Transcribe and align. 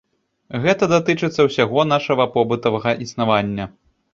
Гэта 0.63 0.83
датычыцца 0.93 1.45
ўсяго 1.49 1.85
нашага 1.93 2.27
побытавага 2.39 2.95
існавання. 3.07 3.73